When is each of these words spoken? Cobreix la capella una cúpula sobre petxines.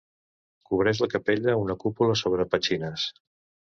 Cobreix 0.69 1.03
la 1.03 1.09
capella 1.13 1.57
una 1.67 1.79
cúpula 1.87 2.19
sobre 2.25 2.51
petxines. 2.57 3.11